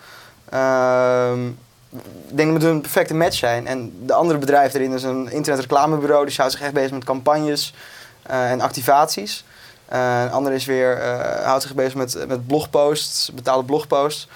[1.91, 3.67] Ik denk dat het een perfecte match zijn.
[3.67, 6.27] En de andere bedrijf erin is een internetreclamebureau.
[6.27, 7.75] Die houdt zich echt bezig met campagnes
[8.23, 9.45] eh, en activaties.
[9.87, 14.29] Eh, een andere is weer, eh, houdt zich bezig met, met blogposts, betaalde blogposts.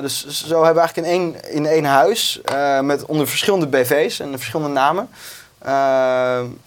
[0.00, 2.40] Dus zo hebben we eigenlijk in één, in één huis,
[2.82, 5.08] met onder verschillende BV's en verschillende namen,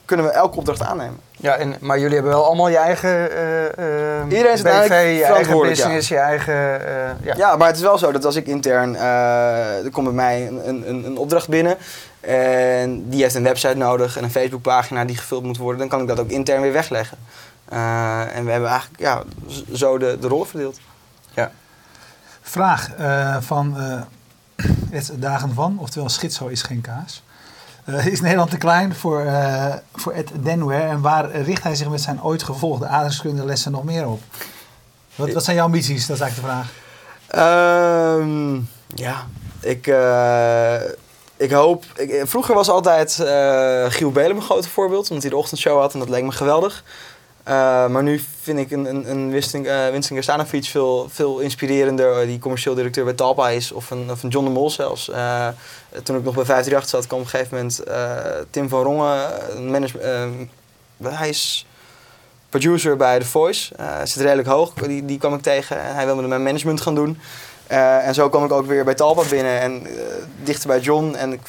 [0.06, 1.19] kunnen we elke opdracht aannemen.
[1.45, 5.17] Ja, en, maar jullie hebben wel allemaal je eigen eh eh, Iedereen is BV, uiteindelijk
[5.17, 5.84] je eigen verantwoordelijk, ja.
[5.84, 6.88] business, je eigen...
[6.88, 7.34] eh, ja.
[7.38, 10.47] Ja, maar het is wel zo dat als ik intern, eh er komt bij mij
[10.47, 11.77] een, een, een- opdracht binnen
[12.19, 16.01] en die heeft een website nodig en een Facebookpagina die gevuld moet worden, dan kan
[16.01, 17.17] ik dat ook intern weer wegleggen.
[17.69, 19.23] Eh, en we hebben eigenlijk ja,
[19.73, 20.79] zo de, de rollen verdeeld.
[22.41, 24.01] Vraag eh, van eh
[24.97, 27.23] het Dagen van, oftewel Schizo is geen kaas.
[27.85, 31.89] Eh, is Nederland te klein voor, eh voor Ed Denware en waar richt hij zich
[31.89, 34.21] met zijn ooit gevolgde aardrijkskundelessen nog meer op?
[35.15, 36.07] Wat, wat zijn jouw ambities?
[36.07, 36.73] Dat is eigenlijk de vraag.
[37.27, 38.55] Ehm,
[38.95, 39.27] ja,
[39.59, 40.89] ik, eh,
[41.37, 41.85] ik hoop.
[41.95, 43.13] Ik, vroeger was altijd
[43.93, 46.83] Giel Belen mijn grote voorbeeld, omdat hij de ochtendshow had en dat leek me geweldig.
[47.45, 52.27] Eh, maar nu vind ik een, een, een Winston, eh Winston veel, veel inspirerender, eh,
[52.27, 55.05] die commercieel directeur bij Talpa is, of een, of een John de Mol zelfs.
[56.03, 57.84] Toen ik nog bij 538 zat, kwam op een gegeven moment
[58.49, 60.29] Tim van Rongen, een manage- eh,
[61.17, 61.65] hij is
[62.49, 63.73] producer bij The Voice.
[64.03, 66.95] Zit redelijk hoog, die, die kwam ik tegen en hij wil met mijn management gaan
[66.95, 67.19] doen.
[67.67, 69.88] En zo kwam ik ook weer bij Talpa binnen en
[70.43, 71.15] dichter bij John.
[71.15, 71.39] En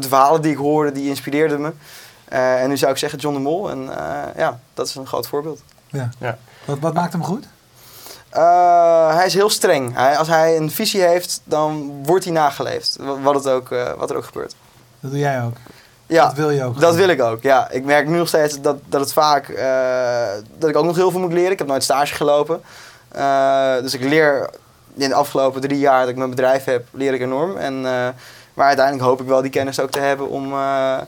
[0.00, 1.72] de verhalen die ik hoorde, die inspireerden me.
[2.30, 3.70] Eh, en nu zou ik zeggen John de Mol.
[3.70, 5.60] En eh, ja, dat is een groot voorbeeld.
[5.86, 6.08] Ja.
[6.18, 6.38] Ja.
[6.64, 7.46] Wat, wat maakt hem goed?
[8.30, 9.94] Eh, hij is heel streng.
[9.94, 12.96] Hij, als hij een visie heeft, dan wordt hij nageleefd.
[13.22, 14.54] Wat, het ook, eh, wat er ook gebeurt.
[15.00, 15.56] Dat doe jij ook.
[16.06, 16.80] Ja, Dat wil je ook.
[16.80, 17.70] Dat wil ik ook, ja.
[17.70, 19.48] Ik merk nu nog steeds dat, dat het vaak...
[19.48, 20.26] eh,
[20.58, 21.52] dat ik ook nog heel veel moet leren.
[21.52, 22.62] Ik heb nooit stage gelopen.
[23.08, 24.50] Eh, dus ik leer
[24.94, 27.56] in de afgelopen drie jaar dat ik mijn bedrijf heb, leer ik enorm.
[27.56, 28.08] En, eh,
[28.54, 30.98] maar uiteindelijk hoop ik wel die kennis ook te hebben om eh,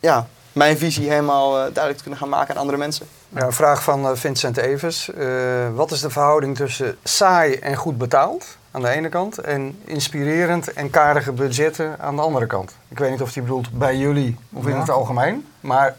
[0.00, 0.26] ja,
[0.58, 3.06] mijn visie helemaal eh, duidelijk te kunnen gaan maken aan andere mensen.
[3.28, 5.10] Ja, een vraag van eh, Vincent Evers.
[5.14, 5.26] Eh,
[5.74, 10.72] wat is de verhouding tussen saai en goed betaald aan de ene kant en inspirerend
[10.72, 12.74] en karige budgetten aan de andere kant?
[12.88, 14.78] Ik weet niet of die bedoelt bij jullie of in Ja.
[14.80, 15.94] het algemeen, maar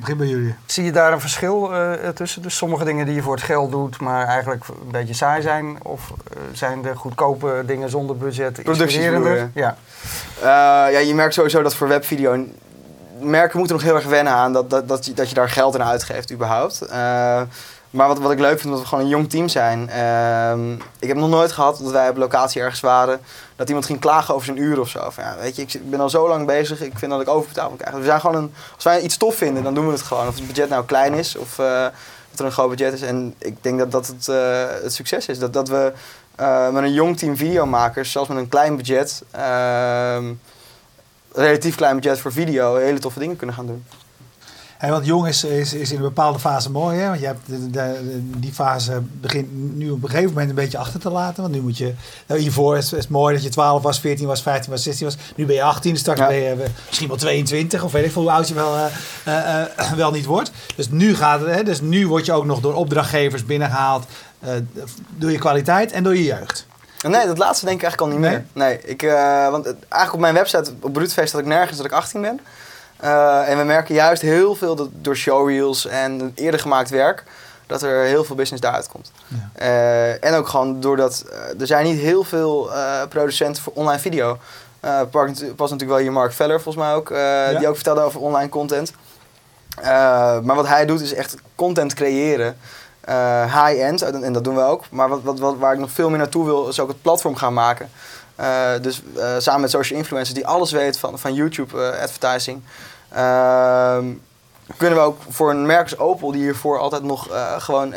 [0.00, 0.54] Begin bij jullie.
[0.66, 2.42] zie je daar een verschil eh, tussen?
[2.42, 5.76] Dus sommige dingen die je voor het geld doet, maar eigenlijk een beetje saai zijn?
[5.82, 6.12] Of
[6.52, 9.32] zijn de goedkope dingen zonder budget inspirerender?
[9.34, 9.76] bedoel Ja.
[10.40, 12.44] Eh, ja, je merkt sowieso dat voor webvideo...
[13.22, 15.74] Merken moeten nog heel erg wennen aan dat, dat, dat, je, dat je daar geld
[15.74, 16.80] aan uitgeeft überhaupt.
[16.80, 17.42] Eh,
[17.92, 19.88] maar wat, wat ik leuk vind, dat we gewoon een jong team zijn.
[19.88, 23.20] Ehm, ik heb nog nooit gehad dat wij op locatie ergens waren...
[23.56, 25.12] dat iemand ging klagen over zijn uur of zo.
[25.16, 27.78] Ja, weet je, ik, ben al zo lang bezig, ik vind dat ik overbetaald moet
[27.78, 28.00] krijgen.
[28.00, 30.26] We zijn gewoon een, als wij iets tof vinden, dan doen we het gewoon.
[30.28, 31.86] Of het budget nou klein is of eh,
[32.30, 33.02] dat er een groot budget is.
[33.02, 35.38] En ik denk dat dat het, eh, het succes is.
[35.38, 35.92] Dat, dat we
[36.72, 39.22] met een jong team videomakers, zelfs met een klein budget...
[41.34, 43.84] relatief klein budget voor video hele toffe dingen kunnen gaan doen.
[44.78, 46.98] Hey, want jong is, is, is in een bepaalde fase mooi.
[46.98, 47.08] Hè?
[47.08, 50.54] Want je hebt de, de- de- die fase begint nu op een gegeven moment een
[50.54, 51.42] beetje achter te laten.
[51.42, 51.92] Want nu moet je.
[52.26, 55.16] Nou, hiervoor is het mooi dat je 12 was, 14 was, 15 was, 16 was.
[55.36, 56.26] Nu ben je 18, straks Ja.
[56.26, 58.76] ben je eh, misschien wel 22 of weet ik veel hoe oud je wel,
[59.24, 60.50] eh, eh, wel niet wordt.
[60.76, 61.54] Dus nu gaat het.
[61.54, 61.62] Hè?
[61.62, 64.04] Dus nu word je ook nog door opdrachtgevers binnengehaald.
[64.40, 64.50] eh,
[65.16, 66.66] door je kwaliteit en door je jeugd.
[67.02, 68.44] Nee, dat laatste denk ik eigenlijk al niet meer.
[68.52, 71.92] Nee, ik, eh, want eigenlijk op mijn website, op Broedfeest, had ik nergens dat ik
[71.92, 72.40] 18 ben.
[72.96, 77.24] Eh, en we merken juist heel veel dat door showreels en eerder gemaakt werk,
[77.66, 79.12] dat er heel veel business daaruit komt.
[79.26, 79.50] Ja.
[79.54, 81.24] Eh, en ook gewoon doordat
[81.58, 82.70] er zijn niet heel veel
[83.08, 84.38] producenten voor online video.
[85.10, 87.08] Pas natuurlijk wel hier Mark Veller volgens mij ook,
[87.58, 88.92] die ook vertelde over online content.
[90.42, 92.56] Maar wat hij doet is echt content creëren.
[93.02, 94.84] Eh, high-end, en dat doen we ook.
[94.90, 97.36] Maar wat, wat, wat, waar ik nog veel meer naartoe wil, is ook het platform
[97.36, 97.90] gaan maken.
[98.34, 102.62] Eh, dus eh, samen met social influencers die alles weten van, van YouTube advertising.
[103.08, 104.06] ehm,
[104.76, 107.94] kunnen we ook voor een merk als Opel, die hiervoor altijd nog gewoon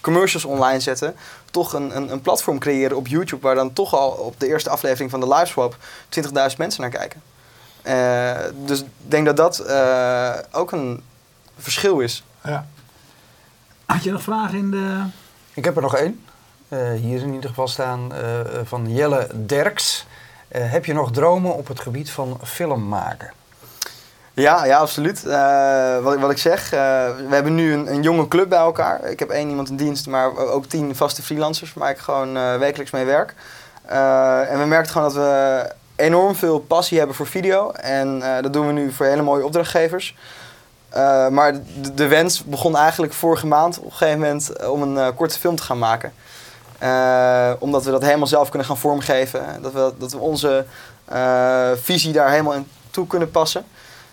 [0.00, 1.16] commercials online zetten,
[1.50, 4.70] toch een, een, een platform creëren op YouTube waar dan toch al op de eerste
[4.70, 5.76] aflevering van de Liveswap
[6.20, 7.22] 20.000 mensen naar kijken.
[8.66, 9.64] Dus ik denk dat dat
[10.52, 11.02] ook een
[11.58, 12.24] verschil is.
[12.44, 12.66] Ja.
[13.92, 15.02] Had je nog vragen in de.
[15.54, 16.24] Ik heb er nog één.
[16.68, 18.20] Eh, hier in ieder geval staan eh,
[18.64, 20.06] van Jelle Derks.
[20.48, 23.30] Eh, heb je nog dromen op het gebied van film maken?
[24.34, 25.26] Ja, ja, absoluut.
[25.26, 26.78] Eh, wat, ik- wat ik zeg, eh,
[27.28, 29.04] we hebben nu een, een jonge club bij elkaar.
[29.04, 32.56] Ik heb één iemand in dienst, maar ook tien vaste freelancers waar ik gewoon eh,
[32.56, 33.34] wekelijks mee werk.
[33.84, 37.70] Eh, en we merken gewoon dat we enorm veel passie hebben voor video.
[37.70, 40.16] En eh, dat doen we nu voor hele mooie opdrachtgevers.
[40.92, 44.82] Eh, maar de, de wens begon eigenlijk vorige maand op een gegeven moment eh, om
[44.82, 46.12] een eh, korte film te gaan maken.
[46.78, 49.42] Eh, omdat we dat helemaal zelf kunnen gaan vormgeven.
[49.62, 50.64] Dat we, dat we onze
[51.04, 53.64] eh, visie daar helemaal in toe kunnen passen.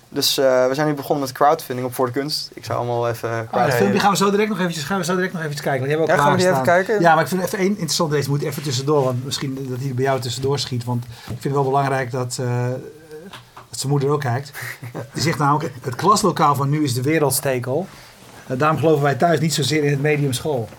[0.09, 2.49] Dus eh, we zijn nu begonnen met crowdfunding op Voor de Kunst.
[2.53, 3.73] Ik zou allemaal even Oh, crowdfunding...
[3.77, 5.87] filmpje gaan we zo direct nog eventjes, gaan we zo direct nog eventjes kijken.
[5.97, 6.99] Want Ja, ook gaan we die even kijken?
[6.99, 8.11] Ja, maar ik vind even één interessant.
[8.11, 9.03] Deze moet even tussendoor.
[9.03, 10.83] Want misschien dat hij bij jou tussendoor schiet.
[10.83, 12.79] Want ik vind het wel belangrijk dat, eh, dat
[13.79, 14.51] zijn moeder ook kijkt.
[15.13, 17.87] Die zegt namelijk, het klaslokaal van nu is de wereldstekel.
[18.47, 20.69] Daarom geloven wij thuis niet zozeer in het medium school.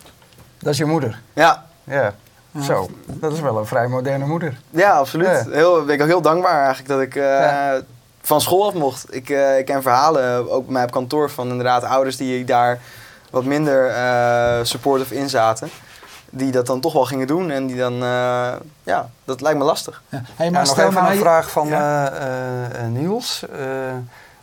[0.59, 1.21] Dat is je moeder?
[1.33, 1.67] Ja.
[1.85, 2.15] Ja.
[2.63, 4.59] Zo, dat is wel een vrij moderne moeder.
[4.71, 5.27] Ja, absoluut.
[5.27, 5.45] Ja.
[5.51, 7.75] Heel, ben ik ook heel dankbaar eigenlijk dat ik eh,
[8.23, 9.15] van school af mocht.
[9.15, 12.79] Ik, eh, ik ken verhalen, ook bij mij op kantoor, van inderdaad ouders die daar
[13.31, 15.71] wat minder eh supportive in zaten.
[16.31, 19.65] Die dat dan toch wel gingen doen en die dan, eh, ja, dat lijkt me
[19.65, 20.03] lastig.
[20.09, 20.23] Ja.
[20.37, 22.11] Hey, Ja, maar nog even nou, een vraag van Ja.
[22.13, 23.45] eh, eh, Niels.
[23.49, 23.59] Eh,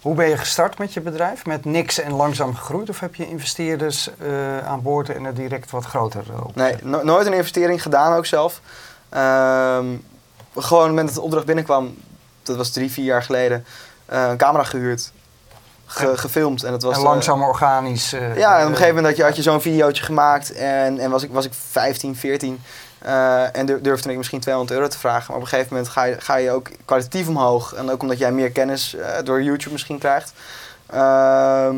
[0.02, 1.46] hoe ben je gestart met je bedrijf?
[1.46, 2.90] Met niks en langzaam gegroeid?
[2.90, 6.56] Of heb je investeerders eh, aan boord en er direct wat groter op?
[6.56, 8.62] Nee, no- nooit een investering gedaan ook zelf.
[9.10, 9.86] Ehm,
[10.56, 11.98] gewoon op het moment dat de opdracht binnenkwam,
[12.44, 13.66] dat was drie, vier jaar geleden,
[14.06, 15.12] eh, een camera gehuurd,
[15.88, 16.64] ge- gefilmd.
[16.64, 18.14] En, dat was, en eh, langzaam organisch.
[18.14, 20.52] eh, Ja, en op een eh, gegeven moment had je, had je zo'n videootje gemaakt
[20.54, 22.62] en, en was, ik, was ik 15, 14
[23.00, 25.26] eh, en dur- durfde ik misschien 200 euro te vragen.
[25.28, 27.74] Maar op een gegeven moment ga je, ga je ook kwalitatief omhoog.
[27.74, 30.34] En ook omdat jij meer kennis eh, door YouTube misschien krijgt.
[30.88, 31.76] Ehm,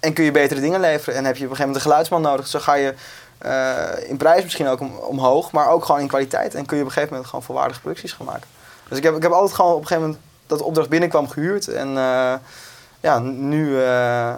[0.00, 1.14] en kun je betere dingen leveren.
[1.18, 2.46] En heb je op een gegeven moment een geluidsman nodig.
[2.46, 2.94] Zo ga je
[3.38, 6.54] eh, in prijs misschien ook om, omhoog, maar ook gewoon in kwaliteit.
[6.54, 8.46] En kun je op een gegeven moment gewoon volwaardige producties gaan maken.
[8.88, 11.28] Dus ik heb, ik heb altijd gewoon op een gegeven moment dat de opdracht binnenkwam
[11.28, 11.68] gehuurd.
[11.68, 12.32] En eh,
[13.00, 14.32] ja, nu eh,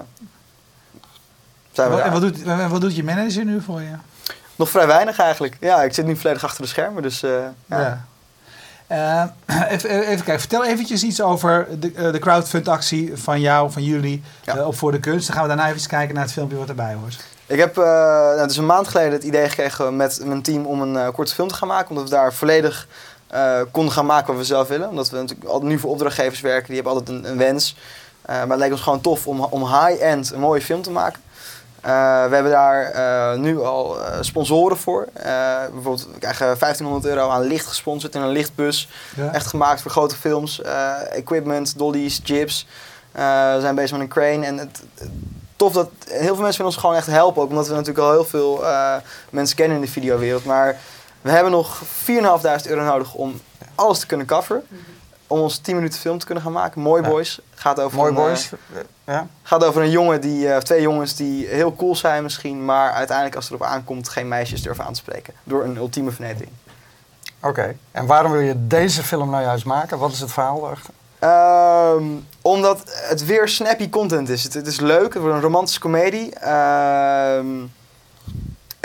[1.73, 3.93] zijn we Wat- en wat doet, en wat doet je manager nu voor je?
[4.57, 5.57] Nog vrij weinig eigenlijk.
[5.61, 7.31] Ja, ik zit nu volledig achter de schermen, dus eh,
[7.67, 8.05] ja.
[8.89, 9.31] Ja.
[9.47, 14.23] Eh, even, even kijken, vertel eventjes iets over de, de crowdfund-actie van jou, van jullie,
[14.65, 15.27] op Voor de Kunst.
[15.27, 17.25] Dan gaan we daarna even kijken naar het filmpje wat erbij hoort.
[17.47, 20.81] Ik heb nou, het is een maand geleden het idee gekregen met mijn team om
[20.83, 21.89] een korte film te gaan maken.
[21.89, 22.87] Omdat we daar volledig
[23.71, 24.89] konden gaan maken wat we zelf willen.
[24.89, 27.77] Omdat we natuurlijk nu voor opdrachtgevers werken, die hebben altijd een, een wens.
[28.23, 31.21] Eh, maar het leek ons gewoon tof om, om high-end een mooie film te maken.
[31.81, 31.91] Eh,
[32.29, 35.09] we hebben daar eh, nu al eh, sponsoren voor.
[35.13, 35.25] Eh,
[35.73, 38.89] bijvoorbeeld, we krijgen 1500 euro aan licht gesponsord in een lichtbus.
[39.17, 39.33] Ja.
[39.33, 40.61] Echt gemaakt voor grote films.
[40.63, 42.67] Eh, equipment, dollies, chips.
[43.13, 43.23] Eh,
[43.55, 44.47] we zijn bezig met een crane.
[44.47, 45.09] En het, het-
[45.57, 47.43] tof dat heel veel mensen willen ons gewoon echt helpen.
[47.43, 48.95] Ook omdat we natuurlijk al heel veel eh,
[49.31, 50.45] mensen kennen in de videowereld.
[50.45, 50.77] Maar
[51.21, 53.41] we hebben nog 4.500 euro nodig om
[53.75, 54.63] alles te kunnen coveren.
[55.33, 56.81] Om ons 10 minuten film te kunnen gaan maken.
[56.81, 57.03] Mooi.
[57.03, 57.41] Boys.
[57.55, 58.51] Gaat over Mooi een, eh, boys.
[59.05, 59.27] ja.
[59.43, 62.93] Gaat over een jongen die, eh, of twee jongens die heel cool zijn misschien, maar
[62.93, 65.35] uiteindelijk als het erop aankomt geen meisjes durven aan te spreken.
[65.45, 66.53] Door een ultieme vernedering.
[67.43, 67.77] Oké.
[67.91, 69.99] En waarom wil je deze film nou juist maken?
[69.99, 70.71] Wat is het verhaal?
[71.19, 72.05] Ehm,
[72.41, 74.45] omdat het weer snappy content is.
[74.45, 76.35] Het, het is leuk, het wordt een romantische komedie.
[76.35, 77.47] Ehm,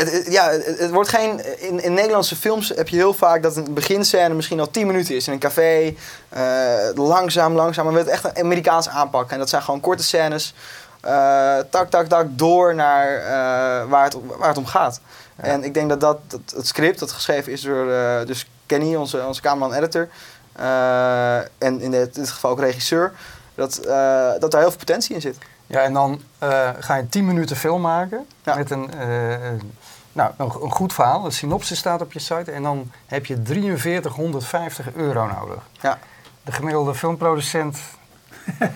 [0.05, 1.59] het, ja, het, wordt geen.
[1.61, 5.15] In, in Nederlandse films heb je heel vaak dat een beginscène misschien al 10 minuten
[5.15, 5.95] is in een café.
[6.29, 7.85] eh, langzaam, langzaam.
[7.85, 9.31] Maar we het echt een Amerikaans aanpakken.
[9.33, 10.53] En dat zijn gewoon korte scènes.
[11.01, 14.99] eh, tak, tak, tak, door naar eh, waar, het, om- waar het om gaat.
[15.35, 17.85] En ik denk dat, dat, dat het script, dat geschreven is door
[18.25, 20.07] dus Kenny, onze, onze cameraman-editor.
[21.57, 23.13] en in dit, dit geval ook regisseur.
[23.55, 23.79] Dat,
[24.39, 25.37] dat daar heel veel potentie in zit.
[25.67, 26.21] Ja, en dan
[26.79, 28.89] ga je 10 minuten film maken met een,
[30.17, 31.25] nou, een, een goed verhaal.
[31.25, 35.63] Een synopsis staat op je site en dan heb je 4350 euro nodig.
[35.81, 35.97] Ja.
[36.43, 37.77] De gemiddelde filmproducent...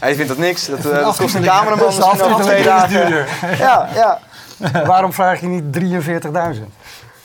[0.00, 0.66] Hij vindt dat niks.
[0.66, 3.12] Dat, dat Afdeling- kost een cameraman is de misschien over twee dagen.
[3.50, 4.20] is Ja, ja.
[4.84, 5.78] Waarom vraag je niet
[6.56, 6.62] 43.000?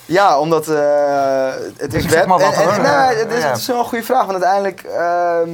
[0.06, 2.26] Ja, omdat eh, het is web.
[2.26, 3.50] en, en- het is, Ja.
[3.50, 4.26] het is wel een goede vraag.
[4.26, 5.50] Want uiteindelijk ehm,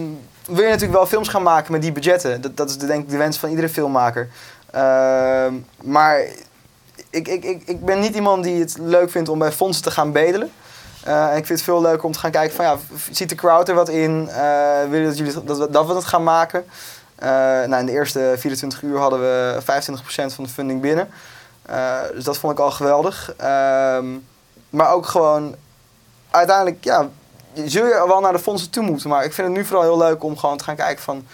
[0.46, 2.42] wil je natuurlijk wel films gaan maken met die budgetten.
[2.42, 4.30] Dat, dat is de, denk ik de wens van iedere filmmaker.
[4.72, 6.22] Ehm, maar
[7.12, 9.92] ik, ik, ik, ik ben niet iemand die het leuk vindt om bij fondsen te
[9.92, 10.52] gaan bedelen.
[11.04, 12.78] Eh, ik vind het veel leuker om te gaan kijken van ja,
[13.12, 14.30] ziet de crowd er wat in?
[14.30, 16.66] Eh willen dat, jullie, dat, we, dat we het gaan maken?
[17.16, 19.64] Eh, nou, in de eerste 24 uur hadden we 25%
[20.06, 21.10] van de funding binnen.
[22.14, 23.34] Dus dat vond ik al geweldig.
[23.38, 24.06] Ehm,
[24.70, 25.56] maar ook gewoon,
[26.32, 27.08] uiteindelijk, ja,
[27.54, 29.10] zul je wel naar de fondsen toe moeten.
[29.10, 31.26] Maar ik vind het nu vooral heel leuk om gewoon te gaan kijken van...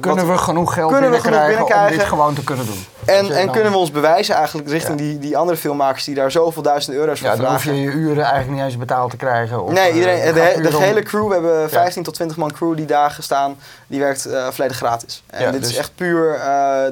[0.00, 2.06] Kunnen wat- we genoeg geld genoeg binnenkrijgen om dit binnenkrijgen?
[2.06, 2.84] gewoon te kunnen doen?
[3.10, 6.62] En, en kunnen we ons bewijzen eigenlijk richting die, die andere filmmakers die daar zoveel
[6.62, 7.80] duizenden euro's voor Ja, dan hoef vragen.
[7.80, 9.64] je je uren eigenlijk niet eens betaald te krijgen.
[9.64, 12.86] Of, nee, eh, iedereen, de, hele crew, we hebben 15 tot 20 man crew die
[12.86, 15.22] dagen staan, die werkt eh, volledig gratis.
[15.26, 16.40] En Ja, dit dus is echt puur eh,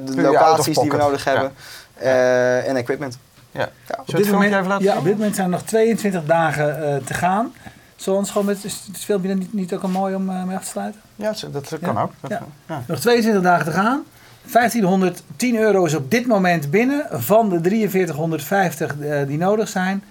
[0.04, 1.52] de puur locaties die we nodig hebben
[1.94, 3.18] eh, en equipment.
[3.50, 3.60] Ja.
[3.60, 3.68] Ja.
[3.86, 6.24] Zullen we Op dit, moment, even laten ja, op dit moment zijn er nog 22
[6.24, 7.52] dagen eh, te gaan.
[7.96, 10.42] Zullen we ons gewoon met is het filmpje niet, niet ook al mooi om eh,
[10.44, 11.00] mee af te sluiten?
[11.16, 12.02] Ja, dat kan Ja?
[12.02, 12.12] ook.
[12.20, 12.40] Dat- Ja.
[12.68, 12.82] ja.
[12.86, 14.04] Nog 22 dagen te gaan.
[14.52, 20.02] 1510 euro is op dit moment binnen van de 4350 eh, die nodig zijn.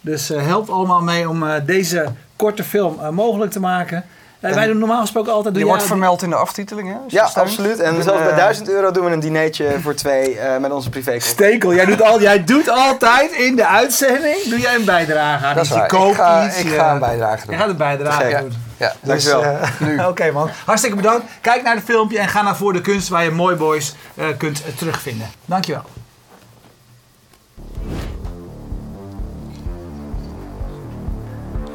[0.00, 2.06] Dus eh, help allemaal mee om eh, deze
[2.36, 4.04] korte film mogelijk te maken.
[4.40, 5.54] Eh, wij doen normaal gesproken altijd...
[5.54, 6.94] Doe Je jij- wordt vermeld in de aftiteling, hè?
[6.94, 7.48] je Ja, steunt.
[7.48, 7.78] absoluut.
[7.80, 10.70] En En, zelfs bij eh, 1000 euro doen we een dinertje voor twee eh, met
[10.72, 11.22] onze privékop.
[11.22, 15.54] Stekel, jij doet, al, jij doet altijd in de uitzending doe jij een bijdrage aan
[15.54, 15.74] Dat is iets.
[15.74, 15.88] Je waar.
[15.88, 16.58] koopt Ik ga- iets.
[16.60, 17.54] ik eh, ga een bijdrage doen.
[17.54, 18.52] Je gaat een bijdrage doen.
[18.76, 19.58] Ja, Dus, Dankjewel.
[19.98, 20.08] eh.
[20.08, 21.24] Oké man, hartstikke bedankt.
[21.40, 24.24] Kijk naar het filmpje en ga naar Voor de Kunst waar je Mooi Boys eh,
[24.38, 25.26] kunt eh, terugvinden.
[25.44, 25.82] Dankjewel.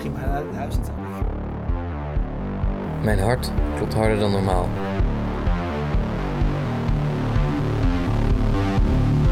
[0.01, 0.75] Ging maar naar huis.
[3.01, 4.69] Mijn hart klopt harder dan normaal.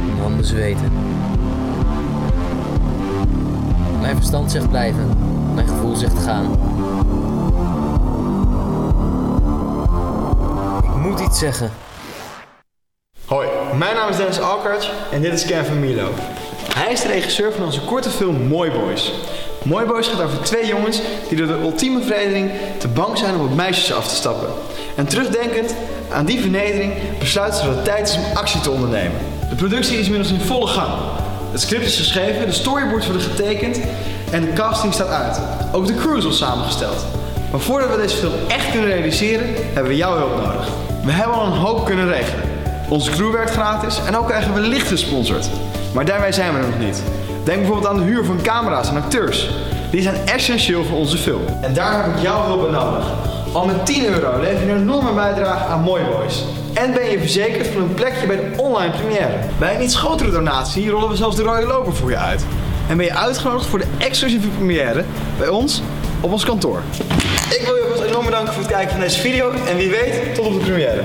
[0.06, 0.92] Mijn handen zweten.
[4.02, 5.18] Mijn verstand zegt blijven.
[5.54, 6.52] Mijn gevoel zegt gaan.
[10.84, 11.72] Ik moet iets zeggen.
[13.26, 16.10] Hoi, mijn naam is Dennis Alkart en dit is Ken van Milo.
[16.74, 19.14] Hij is de regisseur van onze korte film Mooi Boys.
[19.64, 23.42] Mooi Boys gaat over twee jongens die door de ultieme vernedering te bang zijn om
[23.42, 24.48] op meisjes af te stappen.
[24.96, 25.74] En terugdenkend
[26.12, 29.18] aan die vernedering besluiten ze dat het tijd is om actie te ondernemen.
[29.50, 30.92] De productie is inmiddels in volle gang.
[31.52, 33.80] Het script is geschreven, de storyboards worden getekend
[34.32, 35.40] en de casting staat uit.
[35.72, 37.06] Ook de crew is al samengesteld.
[37.52, 40.68] Maar voordat we deze film echt kunnen realiseren, hebben we jouw hulp nodig.
[41.04, 42.44] We hebben al een hoop kunnen regelen.
[42.90, 45.50] Onze crew werkt gratis en ook krijgen we licht gesponsord.
[45.94, 47.02] Maar daarmee zijn we er nog niet.
[47.44, 49.50] Denk bijvoorbeeld aan de huur van camera's en acteurs.
[49.92, 51.42] Die zijn essentieel voor onze film.
[51.62, 53.06] En daar heb ik jouw hulp bij nodig.
[53.54, 56.46] Al met 10 euro lever je een enorme bijdrage aan Mooi Boys.
[56.74, 59.38] En ben je verzekerd van een plekje bij de online première.
[59.60, 62.46] Bij een iets grotere donatie rollen we zelfs de rode loper voor je uit.
[62.90, 65.04] En ben je uitgenodigd voor de exclusieve première
[65.38, 65.82] bij ons
[66.22, 66.82] op ons kantoor.
[67.50, 70.36] Ik wil je alvast enorm bedanken voor het kijken van deze video en wie weet
[70.36, 71.02] tot op de première.